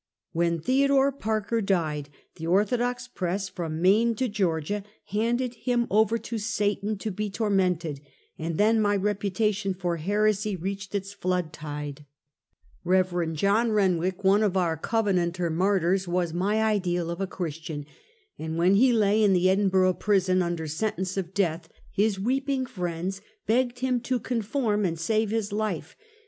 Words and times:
When 0.31 0.57
Theodore 0.59 1.11
Parker 1.11 1.61
died, 1.61 2.09
the 2.37 2.47
orthodox 2.47 3.07
press 3.07 3.47
from 3.49 3.83
Maine 3.83 4.15
to 4.15 4.27
Georgia, 4.27 4.81
handed 5.09 5.53
him 5.53 5.85
over 5.91 6.17
to 6.17 6.39
Satan 6.39 6.97
to 6.97 7.11
be 7.11 7.29
tormented; 7.29 8.01
and 8.35 8.57
then 8.57 8.81
my 8.81 8.95
reputation 8.95 9.75
for 9.75 9.97
heresy 9.97 10.55
reached 10.55 10.95
its 10.95 11.13
flood 11.13 11.53
tide. 11.53 12.05
E.ELIGIOUS 12.83 13.11
CONTROVEESIES. 13.11 13.11
203 13.13 13.27
Kev. 13.27 13.35
John 13.53 13.77
Kenwick, 13.77 14.23
one 14.23 14.41
of 14.41 14.57
our 14.57 14.75
Covenanter 14.75 15.51
martjrs, 15.51 16.07
was 16.07 16.33
my 16.33 16.63
ideal 16.63 17.11
of 17.11 17.21
a 17.21 17.27
Christian, 17.27 17.85
and 18.39 18.57
when 18.57 18.73
he 18.73 18.91
lay 18.91 19.21
in 19.23 19.33
the 19.33 19.51
Edinburg 19.51 19.99
prison 19.99 20.41
under 20.41 20.65
sentence 20.65 21.15
of 21.15 21.35
death, 21.35 21.69
his 21.91 22.19
weeping 22.19 22.65
friends 22.65 23.21
begged 23.45 23.77
him 23.81 23.99
to 23.99 24.19
conform 24.19 24.83
and 24.83 24.97
save 24.99 25.29
his 25.29 25.53
life. 25.53 25.95